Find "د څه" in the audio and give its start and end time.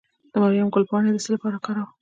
1.13-1.29